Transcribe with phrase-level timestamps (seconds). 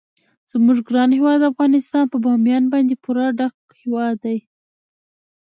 [0.51, 4.37] زموږ ګران هیواد افغانستان په بامیان باندې پوره ډک هیواد دی.